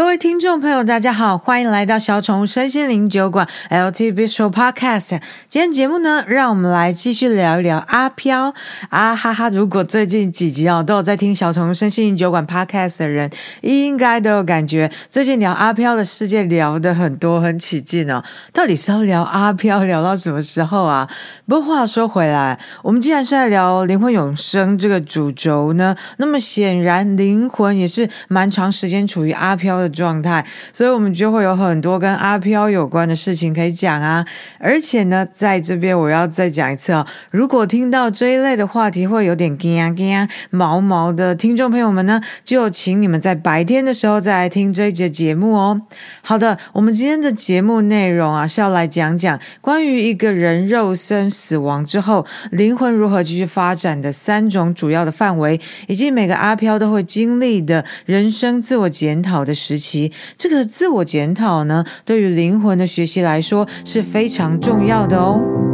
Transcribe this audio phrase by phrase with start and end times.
[0.00, 5.20] 各位听众朋友，大家好，欢迎来到小宠物身心灵酒馆 LT Bistro Podcast。
[5.50, 8.54] 今天节目呢，让我们来继续聊一聊阿飘
[8.88, 9.50] 啊哈哈！
[9.50, 18.24] 如果最近几集哦都有在听小宠物身心灵酒馆 Podcast 的人，应该都有感觉，最近聊阿飘的世界聊得很多，很起劲哦。
[18.54, 21.06] 到底是要聊阿飘聊到什么时候啊？
[21.46, 34.24] 不过话说回来，我们既然是在聊灵魂永生这个主轴呢，那么显然灵魂也是蛮长时间处于阿飘的状态，所以我们就会有很多跟阿飘有关的事情可以讲啊。
[34.58, 45.82] 而且呢，在这边我要再讲一次哦，如果听到这一类的话题会有点惊啊惊啊毛毛的听众朋友们呢，就请你们在白天的时候再来听这一节节目哦。
[46.22, 65.69] 好的，我们今天的节目内容啊是要来讲讲关于一个人肉身死亡之后，灵魂如何继续发展的三种主要的范围，以及每个阿飘都会经历的人生自我检讨的时时期，这个自我检讨呢，对于灵魂的学习来说是非常重要的哦。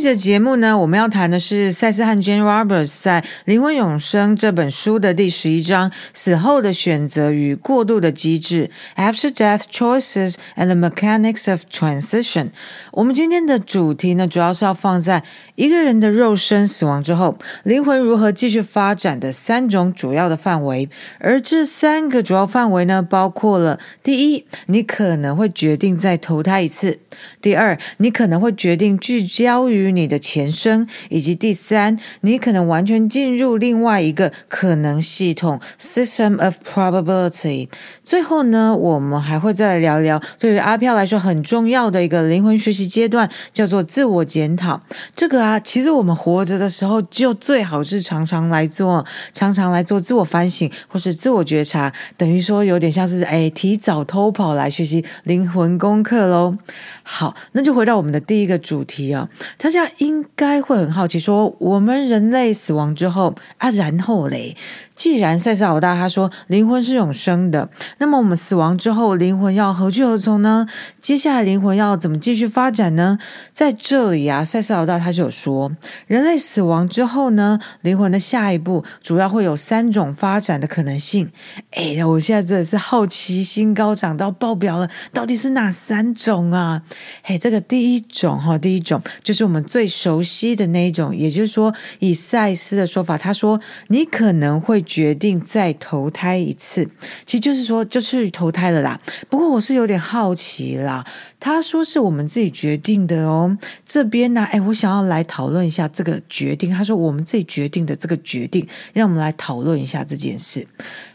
[0.00, 12.48] 这节目呢，我们要谈的是赛斯和 Jane Roberts 在《灵魂永生》这本书的第十一章“死后的选择与过渡的机制 ”（After Death Choices and the Mechanics of Transition）。
[12.92, 15.22] 我们今天的主题呢，主要是要放在
[15.56, 20.88] 一个人的肉身死亡之后，灵魂如何继续发展的三种主要的范围。
[21.18, 26.94] 而这三个主要范围呢，包括了：第一，你可能会决定再投胎一次；
[27.42, 30.10] 第二，你可能会决定聚焦于你。
[30.10, 37.68] 的前身，以及第三，你可能完全进入另外一个可能系统 （system of probability）。
[38.02, 44.82] 最后呢，我们还会再来聊聊对于阿飘来说很重要的一个灵魂学习阶段，叫做自我检讨。
[45.14, 56.58] 这个啊，其实我们活着的时候就最好是常常来做，常常来做自我反省或是自我觉察，等于说有点像是哎提早偷跑来学习灵魂功课喽。
[57.04, 64.56] 好，那就回到我们的第一个主题啊，大家应该会很好奇，说我们人类死亡之后啊，然后嘞？
[64.94, 70.66] 既然赛斯老大他说灵魂是永生的，那么我们死亡之后灵魂要何去何从呢？
[71.00, 73.18] 接下来灵魂要怎么继续发展呢？
[73.50, 75.72] 在这里啊，赛斯老大他就有说，
[76.06, 81.30] 人类死亡之后呢，灵魂的下一步主要会有三种发展的可能性。
[81.70, 86.82] 哎，我现在真的是好奇心高涨到爆表了，到底是哪三种啊？
[87.22, 93.58] 嘿，这个第一种哈，第一种就是我们最熟悉的那一种，也就是说，以赛斯的说法，他说
[93.88, 94.84] 你可能会。
[94.90, 96.84] 决定再投胎一次，
[97.24, 98.98] 其实就是说就是投胎了啦。
[99.28, 101.06] 不过我是有点好奇啦。
[101.40, 103.58] 他说是我们自己决定的哦。
[103.84, 106.70] 这边呢，哎，我想要来讨论一下这个决定。
[106.70, 110.66] 他说我们自己决定的这个决定，让我们来讨论一下这件事。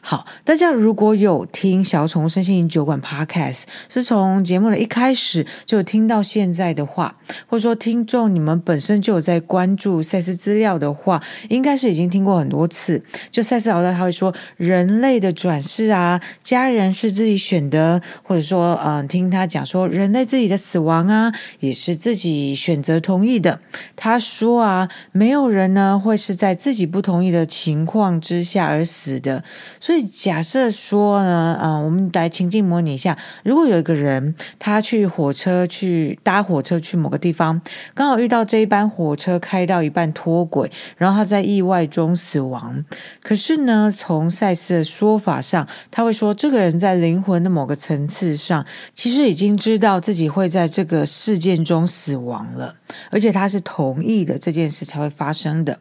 [0.01, 7.15] 好，大家如果有听小宠物身心灵酒馆 Podcast，是从节目的一开始就听到现在的话，
[7.47, 13.01] 或者说听众你们本身就有在关注赛斯资料的话，应该是已经听过很多次。
[13.31, 23.59] 就赛斯老大他会说，人类的转世啊，家人是自己选的，或者说，嗯，听他讲说，人在自己的死亡啊，也是自己选择同意的。
[23.95, 29.43] 他说啊，没有人呢会是在自己不同意的情况之下而死的，
[29.81, 30.05] 所以。
[30.07, 37.59] 假设说呢，嗯，我们来情境模拟一下，如果有一个人他去火车去搭火车去某个地方，
[37.93, 42.85] 刚好遇到这一班火车开到一半脱轨，然后他在意外中死亡。
[43.21, 52.75] 可是呢，从赛斯的说法上，他会说这个人在灵魂的某个层次上，其实已经知道自己会在这个事件中死亡了，
[53.09, 55.79] 而且他是同意的这件事才会发生的。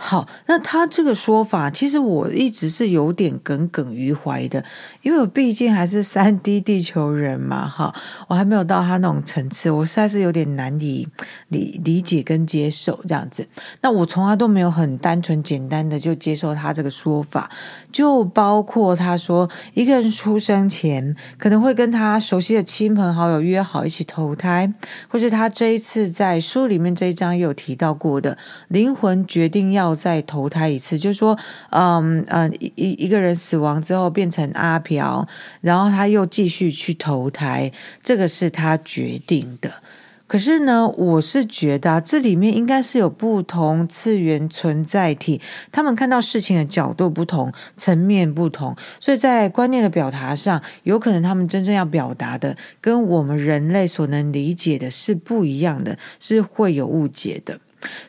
[0.00, 4.64] 好，那他这个说法，其实我一直是有点耿耿于怀的，
[5.02, 7.92] 因为我毕竟还是三 D 地球人嘛，哈，
[8.28, 11.08] 我还没有到他那种层次，我实在是有点难以
[11.48, 13.48] 理理解跟接受这样子。
[13.82, 17.50] 那我从来都没有很单纯简单的就接受他这个说法，
[17.90, 24.72] 就包括他说一个人出生前可能会跟他熟悉的亲朋好友约好一起投胎，
[25.08, 28.38] 或者他这一次在书里面这一章也有提到过的
[28.68, 29.87] 灵魂决定要。
[29.94, 31.38] 再投胎一次，就是说，
[31.70, 35.26] 嗯嗯，一一个人死亡之后变成阿飘，
[35.60, 39.72] 然后他又继续去投胎，这个是他决定的。
[40.26, 45.40] 可是呢，我是觉得，这里面应该是有不同次元存在体，
[45.72, 57.58] 他们看到事情的角度不同，层面不同，所以在观念的表达上，有可能他们真正要表达的，跟我们人类所能理解的是不一样的，是会有误解的。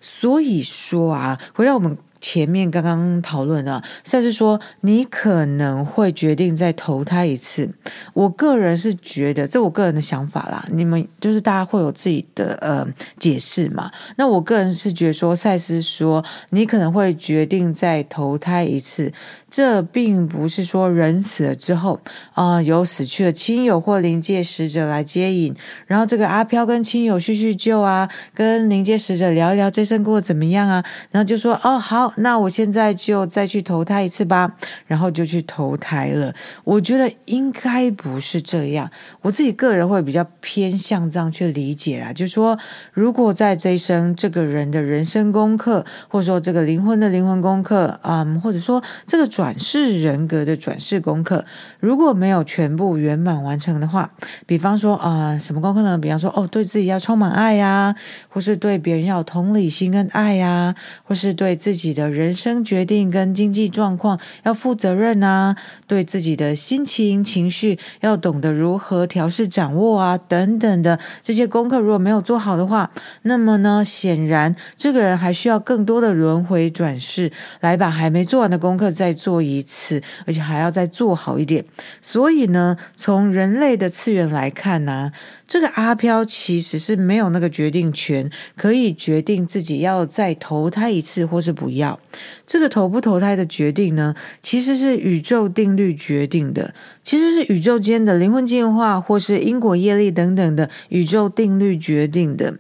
[0.02, 1.98] 所以说啊，回到我们。
[2.22, 7.70] 前面刚刚讨论了，赛斯说你可能会决定再投胎一次。
[8.14, 10.66] 我个人是觉得，这我个人的想法啦。
[10.72, 12.88] 你们就是大家会有自己的呃
[13.18, 13.92] 解释嘛。
[14.18, 19.12] 那我个人是觉得说，赛斯说你可能会决定再投胎一次。
[19.50, 22.00] 这并不是说人死了之后
[22.34, 25.56] 啊、有死去的亲友或灵界使者来接引，
[25.88, 36.36] 然后这个阿飘跟亲友叙叙旧啊，跟灵界使者聊一聊这生过得怎么样啊，然后就说哦好，那我现在就再去投胎一次吧，然后就去投胎了。
[36.66, 38.92] 我觉得应该不是这样，
[39.22, 42.60] 我自己个人会比较偏向这样去理解啦，就是说
[42.92, 49.30] 如果在这一生这个人的人生功课，或者说这个灵魂的灵魂功课，嗯，或者说这个。
[49.30, 51.46] 转世人格的转世功课，
[51.80, 54.12] 如果没有全部圆满完成的话，
[54.46, 55.98] 比方说啊、什么功课呢？
[55.98, 57.96] 比方说，哦，对自己要充满爱呀，
[58.28, 65.56] 或是对别人要有同理心跟爱呀，或是对自己的人生决定跟经济状况要负责任啊，
[65.88, 72.92] 对自己的心情情绪要懂得如何调试掌握啊，等等的这些功课，如果没有做好的话，
[73.24, 77.32] 那么呢，显然这个人还需要更多的轮回转世
[77.62, 79.40] 来把还没做完的功课再做。
[79.40, 81.64] 一次，而且还要再做好一点。
[82.02, 85.12] 所以呢，从人类的次元来看呢、
[85.50, 92.00] 这个阿飘其实是没有那个决定权，可以决定自己要再投胎一次，或是不要。
[92.46, 94.14] 这个投不投胎的决定呢，
[94.44, 102.54] 其实是宇宙定律决定的，其实是宇宙间的灵魂进化，或是因果业力等等的宇宙定律决定的。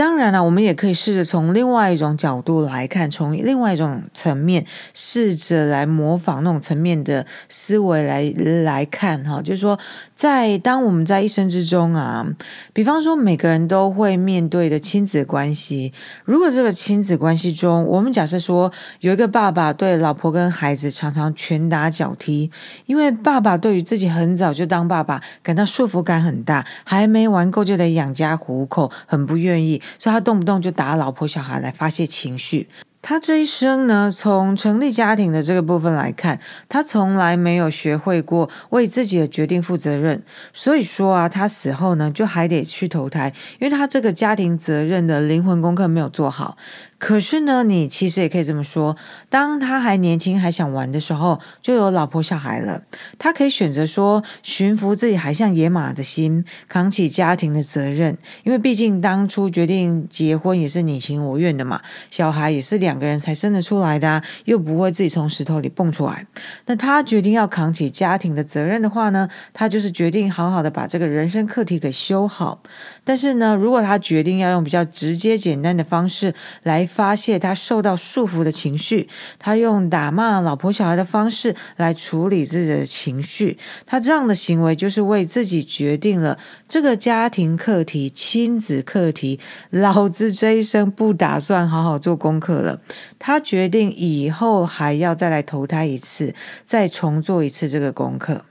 [0.00, 4.64] 当然了，我们也可以试着从另外一种角度来看，从另外一种层面
[4.94, 8.32] 试着来模仿那种层面的思维来
[8.64, 9.78] 来看哈，就是说，
[10.14, 12.26] 在当我们在一生之中啊，
[12.72, 15.92] 比方说每个人都会面对的亲子关系，
[16.24, 22.50] 如果这个亲子关系中，我们假设说有一个爸爸对老婆跟孩子常常拳打脚踢，
[22.86, 29.82] 因为爸爸对于自己很早就当爸爸感到束缚感很大，还没玩够就得养家糊口，很不愿意。
[29.98, 32.68] 所以他动不动就打老婆小孩来发泄情绪。
[33.02, 36.38] 他这一生呢，从成立家庭的这个部分来看，
[36.68, 40.22] 他从来没有学会过为自己的决定负责任。
[40.52, 46.56] 所以说啊，他死后呢，就还得去投胎，因为他这个家庭责任的灵魂功课没有做好。
[46.98, 48.94] 可是呢，你其实也可以这么说：
[49.30, 52.82] 当他还年轻、还想玩的时候，就有老婆、小孩了。
[53.18, 58.18] 他可以选择说，驯服自己还像野马的心，扛起家庭的责任。
[58.44, 61.80] 因为毕竟当初决定结婚也是你情我愿的嘛，
[62.10, 66.26] 小孩也是两两个人才生得出来的，又不会自己从石头里蹦出来。
[66.66, 72.60] 那他决定要扛起家庭的责任的话呢，他就是决定好好的把这个人生课题给修好。
[73.04, 76.34] 但是呢，如果他决定要用比较直接、简单的方式
[76.64, 79.08] 来发泄他受到束缚的情绪，
[79.38, 86.36] 他用打骂老婆小孩的方式来处理自己的情绪，他这样的行为就是为自己决定了
[86.68, 89.38] 这个家庭课题、亲子课题，
[89.70, 92.79] 老子这一生不打算好好做功课了。
[93.18, 96.34] 他决定以后还要再来投胎一次，
[96.64, 98.44] 再重做一次这个功课。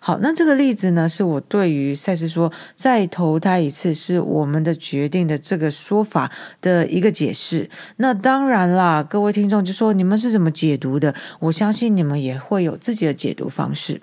[0.00, 6.32] 好，那这个例子呢，是我对于赛斯说再投胎一次是我们的决定的这个说法
[6.62, 7.68] 的一个解释。
[7.96, 11.14] 那当然啦，各位听众就说你们是怎么解读的？
[11.40, 14.00] 我相信你们也会有自己的解读方式。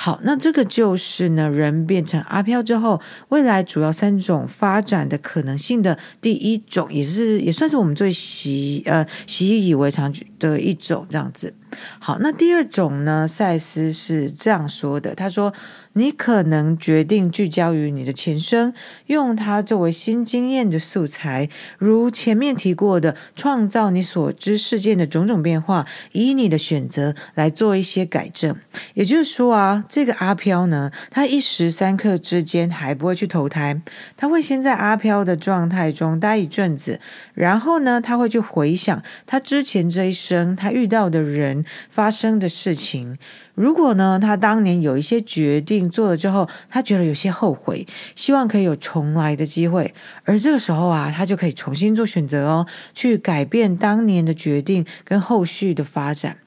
[0.00, 3.00] 好，那这个就是呢，人变成阿飘之后，
[3.30, 11.52] 未来主要三种发展的可能性的第一种，也是也算是我们最习呃习以为常的一种这样子。
[11.98, 15.52] 好，那第二种呢，赛斯是这样说的，他说。
[15.98, 18.72] 你可能决定聚焦于你的前生，
[19.06, 28.56] 用它作为新经验的素材，如前面提过的，创造你所知事件的种种变化，以你的选择来做一些改正。
[28.94, 33.82] 也就是说啊，这个阿飘呢，他一时三刻之间还不会去投胎，
[34.16, 37.00] 他会先在阿飘的状态中待一阵子，
[37.34, 43.18] 然后呢，他会去回想他之前这一生他遇到的人发生的事情。
[43.58, 47.84] 如果呢，他当年有一些决定做了之后，他觉得有些后悔，
[48.14, 56.38] 希望可以有重来的机会，而这个时候啊，他就可以重新做选择哦，去改变当年的决定跟后续的发展。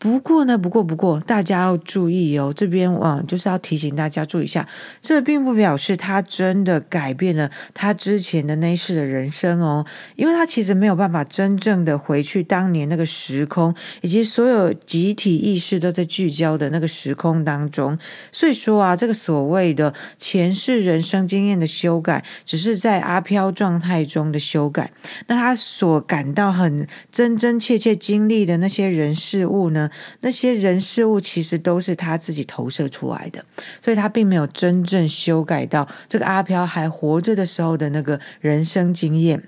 [0.00, 4.66] 不过呢，不过不过，大家要注意哦，这边嗯，就是要提醒大家注意一下，
[5.02, 9.84] 这并不表示他真的改变了他之前的那一世的人生哦，
[10.16, 17.98] 因为他其实没有办法真正的回去当年那个时空，以及所有集体意识都在聚焦的那个时空当中。
[18.32, 24.90] 所以说啊，这个所谓的前世人生经验的修改，只是在阿飘状态中的修改。
[25.26, 29.89] 那他所感到很真真切切经历的那些人事物呢？
[30.20, 33.44] 那些人事物其实都是他自己投射出来的，
[33.82, 39.42] 所以他并没有真正修改到这个阿飘还活着的时候的那个人生经验。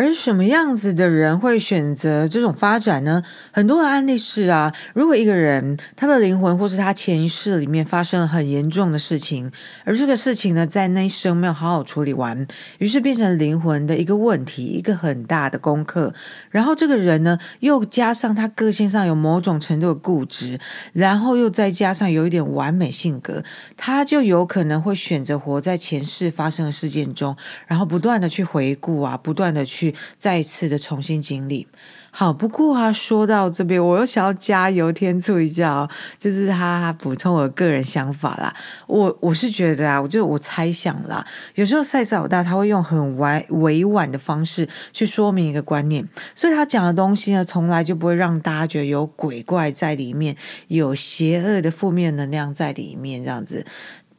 [0.00, 3.22] 而什么样子的人会选择这种发展呢？
[3.52, 9.52] 很多的案例是啊，如果一个人他的灵魂或是他前世里面发生了很严重的事情，
[9.84, 12.46] 而这个事情呢，在那一生没有好好处理完，
[12.78, 16.14] 于是变成灵魂的一个问题，一个很大的功课。
[16.48, 20.58] 然后这个人呢，又加上他个性上有某种程度的固执，
[20.94, 23.44] 然后又再加上有一点完美性格，
[23.76, 29.89] 他就有可能会选择活在前世发生的事件中，然后不断的去回顾啊，不断的去。
[30.18, 31.66] 再次的重新经历，
[32.10, 32.32] 好。
[32.32, 38.54] 不过啊，说到这边，我又想要加油添醋一下哦，就是他补充我个人想法啦。
[38.86, 41.24] 我我是觉得啊，我就我猜想啦，
[41.56, 50.34] 有时候赛斯老大他会用很委委婉的方式去说明一个观念，所以他讲的东西呢，从来就不会让大家觉得有鬼怪在里面，
[50.68, 53.66] 有邪恶的负面能量在里面这样子。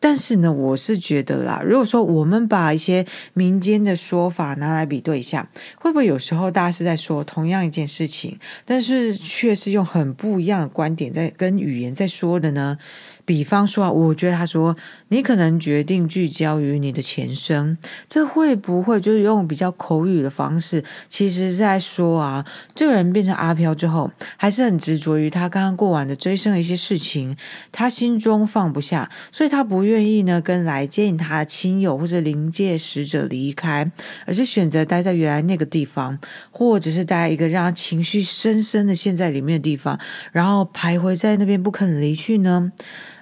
[0.02, 12.80] 但是呢，我是觉得啦，如果说我们把一些民间的说法拿来比对一下，会不会有时候大家是在说同样一件事情，但是却是用很不一样的观点在跟语言在说的呢？
[13.26, 14.76] 比方说啊，我觉得他说
[15.10, 17.78] 你可能决定聚焦于你的前生，
[18.10, 27.38] 这会不会就是用比较口语的方式，其实是在说啊，这个人变成阿飘之后，还是很执着于他刚刚过完的追生的一些事情，
[27.72, 33.92] 他心中放不下，所以他不愿意呢跟来接他的亲友或者灵界使者离开，
[34.26, 36.18] 而是选择待在原来那个地方，
[36.50, 40.00] 或者是待在一个让他情绪深深的陷在里面的地方，
[40.32, 42.72] 然后徘徊在那边不肯离去呢？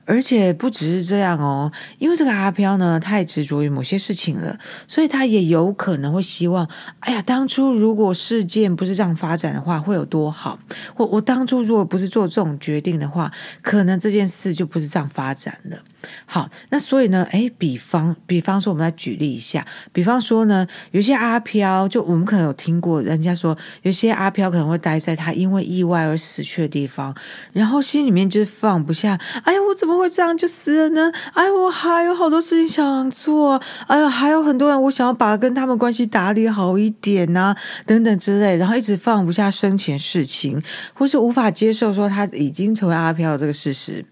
[0.09, 6.67] 而且不只是这样哦，因为这个阿飘呢太执着于某些事情了，所以他也有可能会希望，
[7.01, 10.57] 哎呀，当初如果事件不是这样发展的话，会有多好？
[10.97, 15.77] 我我当初如果不是做这种决定的话，可能这件事就不是这样发展了。
[16.25, 27.13] 好，那所以呢，诶，比方比方说，我们来举例一下，比方说呢，有些阿飘，就我们可能有听过人家说，有些阿飘可能会待在他因为意外而死去的地方，
[27.51, 31.11] 然后心里面就是放不下，哎呀，我怎么会这样就死了呢？
[31.33, 37.53] 哎，我还有好多事情想做，哎呀，还有很多人我想要把跟他们关系打理好一点呐、
[37.85, 40.61] 等等之类，然后一直放不下生前事情，
[40.93, 44.05] 或是无法接受说他已经成为阿飘这个事实，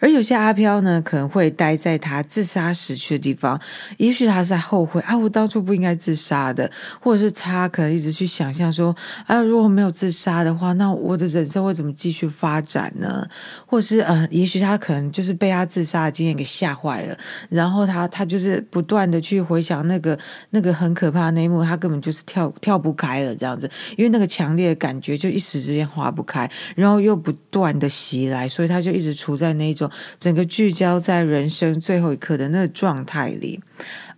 [0.00, 1.24] 而有些阿飘呢，可能。
[1.34, 3.60] 会待在他自杀死去的地方，
[3.96, 6.70] 也许他是在后悔啊，我当初不应该自杀的，
[7.00, 8.94] 或者是他可能一直去想象说，
[9.26, 13.26] 啊，如果没有自杀的话，那我的人生会怎么继续发展呢？
[13.66, 20.18] 或者是呃，也许他可能就是被他自杀的经验给吓坏了，然后他他就是不断的去回想那个
[20.50, 31.24] 那个很可怕的那一幕，他根本就是跳跳不开了这样子，因为那个强烈的感觉就一时之间划不开，然后又不断的袭来，所以他就一直处在那种整个聚焦在。
[31.24, 33.58] 人生最后一刻的那个状态里，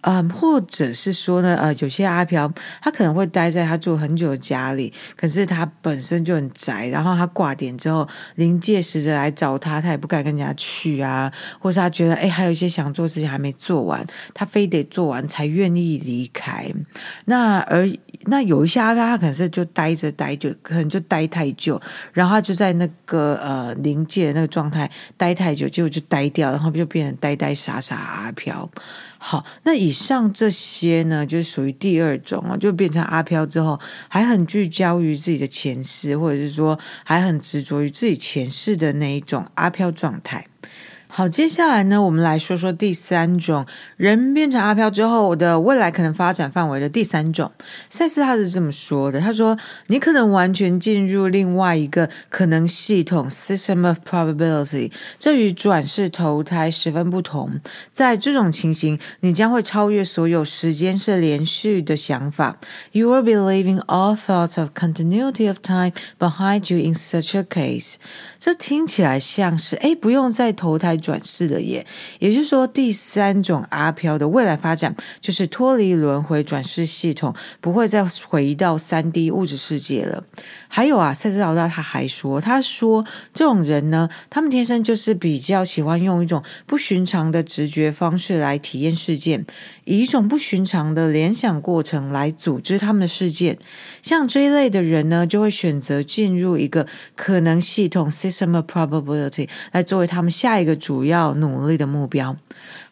[0.02, 16.72] 嗯，或者是说呢，呃，有些阿飘他可能会待在他住很久的家里，可是他本身就很宅，然后他挂点之后，灵界使者来找他，他也不敢跟人家去啊，或是他觉得哎，还有一些想做事情还没做完，他非得做完才愿意离开。
[17.24, 17.88] 那而
[18.26, 21.80] 那有一些阿飘，他可能是就待着待久，可能就待太久，
[22.12, 28.68] 然后他就在那个呃灵界的那个状态待太久，结果就呆掉，然后就变成呆呆傻傻阿飘。
[29.18, 40.46] 好，那以上这些呢，就是属于第二种啊，就变成阿飘之后，还很聚焦于自己的前世，或者是说还很执着于自己前世的那一种阿飘状态。
[41.08, 43.64] 好，接下来呢，我们来说说第三种
[43.96, 47.50] 人变成阿飘之后的未来可能发展范围的第三种。
[47.88, 57.60] 赛斯他是这么说的，他说：“你可能完全进入另外一个可能系统 （system of probability），这与转世投胎十分不同。
[57.92, 62.58] 在这种情形，你将会超越所有时间是连续的想法。
[62.90, 67.94] You will be leaving all thoughts of continuity of time behind you in such a case。”
[68.38, 70.95] 这听起来像是哎，不用再投胎。
[70.96, 71.86] 转世了耶。
[72.18, 80.24] 也就是说，第三种阿飘的未来发展就是脱离轮回转世系统，不会再回到三 D 物质世界了。
[80.68, 89.46] 还有啊，赛斯老大他还说，他说这种人呢，他们天生就是比较喜欢用一种不寻常的直觉方式来体验事件，
[89.84, 93.58] 以一种不寻常的联想过程来组织他们的事件。
[94.02, 102.36] 像这一类的人呢，就会选择进入一个可能系统 （system of probability） 来作为他们下一个主要努力的目标。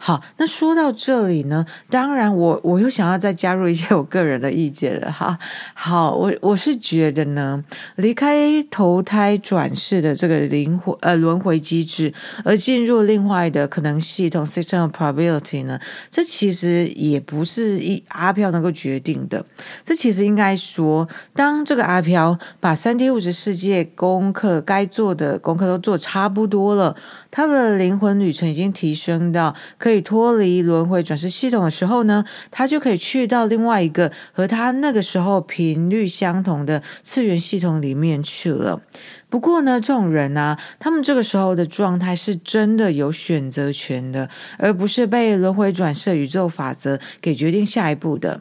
[0.07, 5.39] 好，那说到这里呢，当然我我又想要再加入一些我个人的意见了哈。
[5.73, 7.65] 好，我我是觉得呢，
[7.97, 12.13] 离开投胎转世的这个灵魂呃轮回机制，
[12.45, 15.81] 而进入另外的可能系统 （system of probability） 呢，
[16.11, 19.43] 这其实也不是一阿飘能够决定的。
[19.83, 26.95] 这其实应该说，当这个阿飘把三 D 物质世界功课该做的功课都做差不多了，
[27.31, 29.57] 他的灵魂旅程已经提升到。
[29.79, 38.83] 可以以脱离轮回转世系统的时候呢，他就可以去到另外一个和他那个时候频率相同的次元系统里面去了。
[39.31, 48.41] 不过呢，这种人呢，他们这个时候的状态是真的有选择权的，而不是被轮回转世宇宙法则给决定下一步的。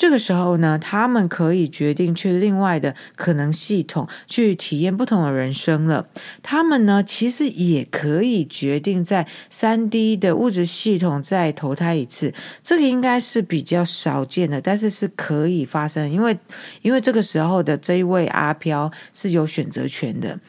[0.00, 6.06] 这个时候呢，他们可以决定去另外的可能系统去体验不同的人生了。
[6.42, 12.32] 他们呢，其实也可以决定在三 D 的物质系统再投胎一次。
[12.62, 16.38] 这个应该是比较少见的，但是是可以发生，因为
[16.80, 20.40] 因为这个时候的这一位阿飘是有选择权的。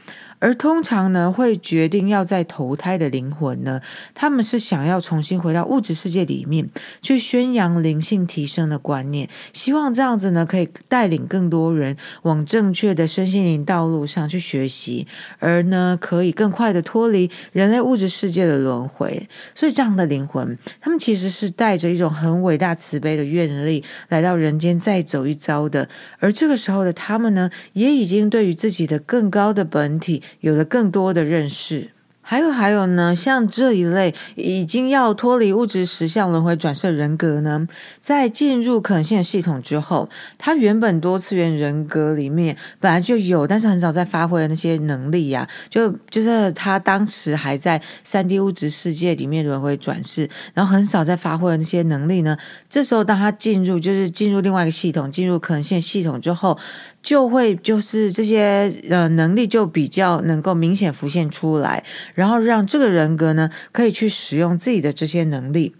[0.41, 3.79] 而通常呢，会决定要再投胎的灵魂呢，
[4.15, 6.67] 他们是想要重新回到物质世界里面，
[7.01, 15.05] 去宣扬灵性提升的观念，希望这样子呢，可以带领更多人往正确的身心灵道路上去学习，
[15.37, 19.29] 而呢，可以更快的脱离人类物质世界的轮回。
[19.53, 25.87] 所以，这样的灵魂，他们其实是带着一种很伟大慈悲的愿力来到人间再走一遭的。
[26.17, 30.23] 而这个时候的他们呢，也已经对于自己的更高的本体。
[30.39, 31.91] 有了更多的认识。
[32.23, 37.67] 还有还有呢，像这一类已经要脱离物质实相轮回转世人格呢，
[37.99, 40.07] 在进入可能性的系统之后，
[40.37, 52.37] 他原本多次元人格里面本来就有，但是很少在发挥的那些能力呀、就就是他当时还在三 D 物质世界里面轮回转世，然后很少在发挥的那些能力呢，
[52.69, 56.57] 这时候当他进入就是进入另外一个系统，进入可能性系统之后，
[57.01, 61.83] 就会就是这些呃能力就比较能够明显浮现出来。
[62.13, 65.73] 然后让这个人格呢，可以去使用自己的这些能力。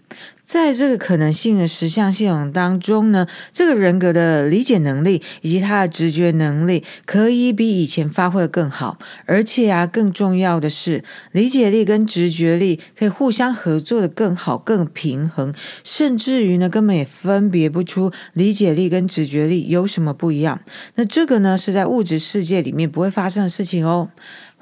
[0.44, 20.60] 在这个可能性的实相系统当中呢，这个人格的理解能力以及他的直觉能力可以比以前发挥得更好，而且啊，更重要的是，理解力跟直觉力可以互相合作得更好、更平衡，甚至于呢，根本也分别不出理解力跟直觉力有什么不一样。
[20.96, 24.10] 那这个呢，是在物质世界里面不会发生的事情哦。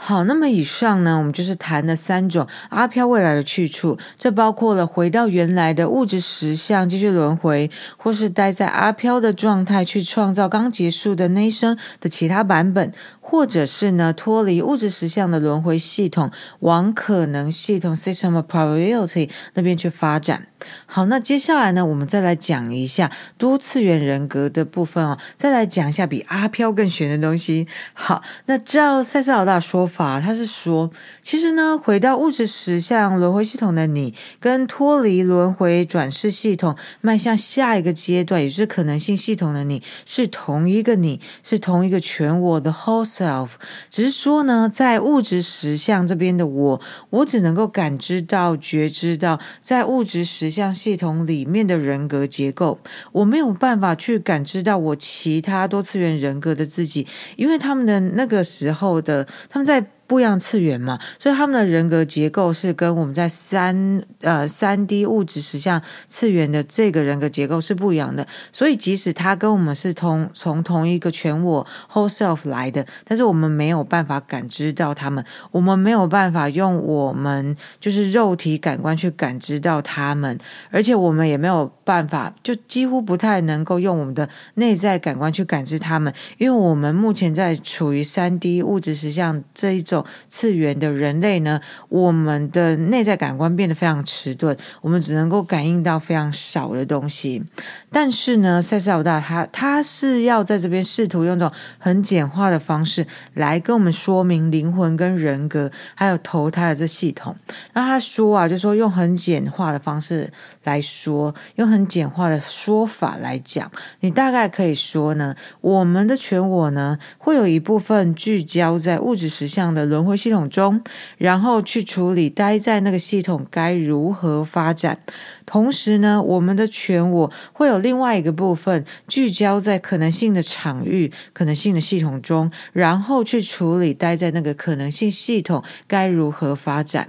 [0.03, 12.91] 好，那么以上呢，我们就是谈了三种阿飘未来的去处，这包括了回到原来的物质实相继续轮回，或是待在阿飘的状态去创造刚结束的那一生的其他版本。
[13.21, 20.47] 或者是呢，脱离物质实相的轮回系统，往可能系统 （system of probability） 那边去发展。
[20.87, 27.67] 好，那接下来呢，我们再来讲一下多次元人格的部分哦，再来讲一下比阿飘更玄的东西。
[27.93, 30.91] 好，那照赛斯老大说法，他是说，
[31.23, 43.51] 其实呢，回到物质实相轮回系统的你，跟脱离轮回转世系统，迈向下一个阶段，也就是可能性系统的你，是同一个你，是同一个全我的 whole self，。
[43.89, 52.79] 只是说呢，在物质实相这边的我，我只能够感知到、觉知到，在物质实像系统里面的人格结构，
[53.13, 59.87] 我没有办法去感知到我其他多次元人格的自己，因为他们的那个时候的他们在。
[60.11, 68.27] 不一样次元嘛，所以他们的人格结构是跟我们在三呃三 D 物质实像次元的这个人格结构是不一样的。
[68.51, 80.37] 所以即使他跟我们是同从同一个全我 whole self 来的，但是我们没有办法感知到他们，我们没有办法用我们就是肉体感官去感知到他们，
[80.73, 90.00] 而且我们也没有办法，就几乎不太能够用我们的内在感官去感知他们，因为我们目前在处于三 D 物质实像这一种。
[90.29, 97.43] 次元的人类呢，我们的内在感官变得非常迟钝，我们只能够感应到非常少的东西。
[97.91, 107.35] 但是呢，赛斯老大他他是要在这边试图用这种很简化的方式来跟我们说明灵魂跟人格还有投胎的这系统。
[107.73, 110.31] 那他说啊，就说用很简化的方式
[110.63, 113.71] 来说，用很简化的说法来讲，
[114.01, 120.83] 你大概可以说呢，我们的全我呢，会有一部分聚焦在物质实相的轮回系统中，
[121.17, 124.99] 然后去处理待在那个系统该如何发展。
[125.47, 137.09] 同时呢，我们的全我会有另外一个部分聚焦在可能性的场域、可能性的系统中，然后去处理待在那个可能性系统该如何发展。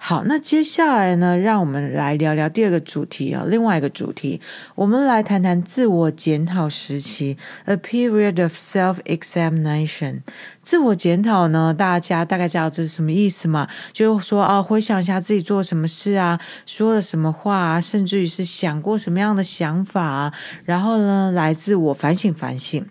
[0.00, 4.40] 好，那接下来呢，让我们来聊聊第二个主题啊，另外一个主题，
[4.76, 10.20] 我们来谈谈自我检讨时期，a period of self-examination。
[10.62, 13.68] 自我检讨呢，大家大概知道这是什么意思嘛？
[13.92, 20.32] 就是说啊，回想一下自己做什么事啊，说了什么话啊，甚至于是想过什么样的想法啊，
[20.64, 22.86] 然后呢，来自我反省反省。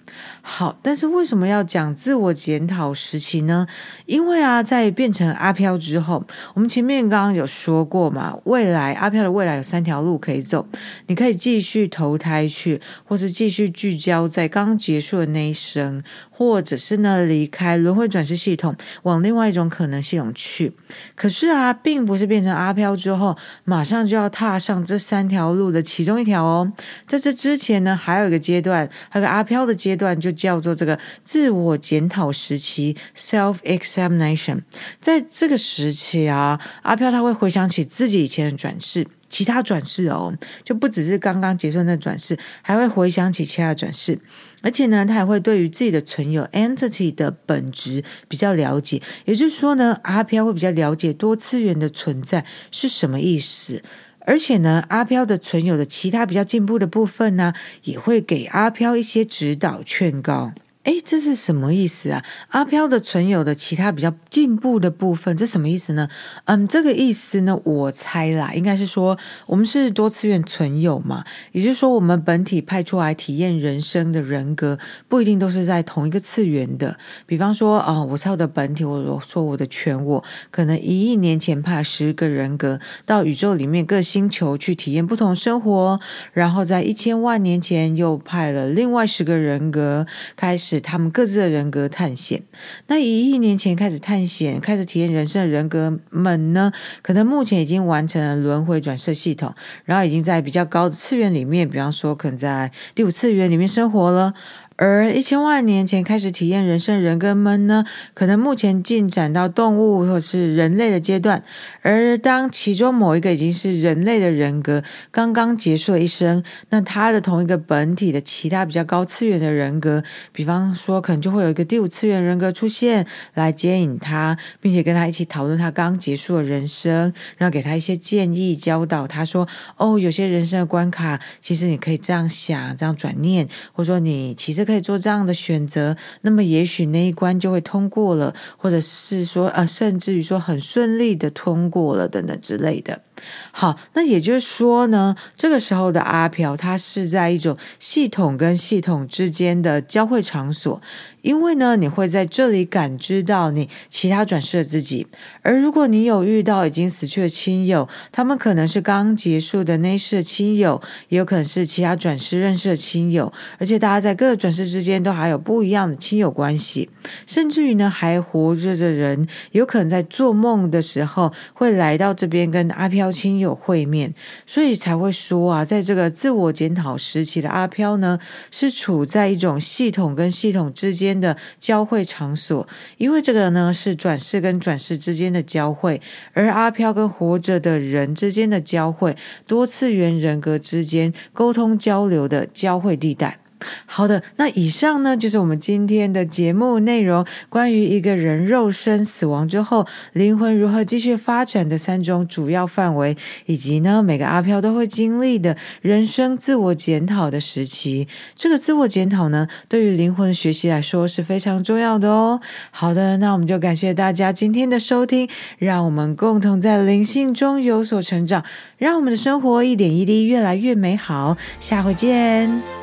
[0.50, 3.68] 好，但是为什么要讲自我检讨时期呢？
[4.06, 10.66] 因为啊，在变成阿飘之后，我们前面刚刚有说过嘛，未来阿飘的未来有三条路可以走，
[11.08, 17.76] 你可以继续投胎去，或是继续聚焦在刚结束的那一生，或者是呢离开。
[17.76, 20.72] 轮回转世系统，往另外一种可能系统去。
[21.16, 26.72] 可是啊，并不是变成阿飘之后，马上就要踏上这三条路的其中一条哦。
[27.06, 34.62] 在这之前呢，还有一个阶段，还有个阿飘的阶段，就叫做这个自我检讨时期 （self-examination）。
[35.02, 39.08] 在这个时期啊，阿飘他会回想起自己以前的转世。
[39.30, 44.18] 其他转世哦，就不只是刚刚结束的那转世，还会回想起其他转世，
[44.62, 49.02] 而且呢，他还会对于自己的存有 entity 的本质比较了解。
[49.26, 53.84] 也就是说呢，阿飘会比较了解多次元的存在是什么意思，
[54.28, 60.52] 而且呢，阿飘的存有的其他比较进步的部分呢，也会给阿飘一些指导劝告。
[60.88, 62.24] 哎，这是什么意思啊？
[62.52, 66.08] 阿飘的存有的其他比较进步的部分，这什么意思呢？
[66.46, 76.98] 嗯，这个意思呢，我猜啦，应该是说我们是多次元存有嘛，也就是说，我们本体派出来体验人生的人格，不一定都是在同一个次元的。
[77.26, 86.00] 比方说，啊、我猜我的本体，我说我的全我，可能一亿年前派十个人格到宇宙里面各星球去体验不同生活，
[86.32, 90.77] 然后在一千万年前又派了另外十个人格开始。
[90.80, 92.44] 他们各自的人格探险，
[92.88, 99.54] 那一亿年前开始探险、开始体验人生的人格们呢，可能目前已经完成了轮回转世系统，
[99.86, 104.34] 然后已经在比较高的次元里面，比方说可能在第五次元里面生活了。
[104.78, 111.44] 而一千万年前开始体验人生人格们呢，可能目前进展到动物或是人类的阶段。
[111.82, 143.07] 而当其中某一个已经是人类的人格刚刚结束了一生，那他的同一个本体的其他比较高次元的人格，比方说可能就会有一个第五次元人格出现来接引他，并且跟他一起讨论他刚结束的人生，然后给他一些建议，教导他说：“哦，有些人生的关卡，其实你可以这样想，这样转念，或者说你其实。”可以做这样的选择，那么也许那一关就会通过了，或者是说，啊，甚至于说很顺利的通过了等等之类的。
[143.52, 150.80] 好，那也就是说呢，这个时候的阿飘，它是在一种系统跟系统之间的交汇场所，
[151.24, 155.08] 因为呢，你会在这里感知到你其他转世的自己。
[155.42, 166.90] 而如果你有遇到已经死去的亲友，他们可能是刚结束的那世的亲友，也有可能是其他转世认识的亲友，而且大家在各个转世之间都还有不一样的亲友关系，
[167.26, 173.07] 甚至于呢，还活着的人，有可能在做梦的时候会来到这边跟阿飘。
[173.12, 174.14] 亲友会面，
[174.46, 178.20] 所以才会说啊，在这个自我检讨时期的阿飘呢，
[178.52, 182.68] 是处在一种系统跟系统之间的交汇场所，
[182.98, 186.02] 因为这个呢是转世跟转世之间的交汇，
[186.34, 189.16] 而阿飘跟活着的人之间的交汇，
[189.46, 193.40] 多次元人格之间沟通交流的交汇地带。
[193.86, 208.08] 好的，那以上呢就是我们今天的节目内容，关于一个人肉身死亡之后，灵魂如何继续发展的三种主要范围，以及呢每个阿飘都会经历的人生自我检讨的时期。
[208.36, 212.40] 这个自我检讨呢，对于灵魂学习来说是非常重要的哦。
[212.70, 218.44] 好的，那我们就感谢大家今天的收听，让我们共同在灵性中有所成长，
[218.78, 221.36] 让我们的生活一点一滴越来越美好。
[221.60, 222.77] 下回见。